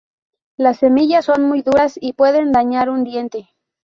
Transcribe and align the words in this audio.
Las 0.57 0.79
semillas 0.79 1.25
son 1.25 1.43
muy 1.43 1.61
duras 1.61 1.99
y 2.01 2.13
pueden 2.13 2.51
dañar 2.51 2.89
un 2.89 3.03
diente. 3.03 3.49